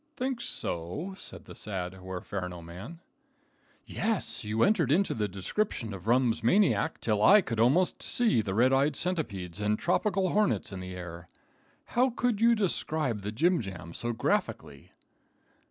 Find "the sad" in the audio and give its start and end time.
1.45-1.93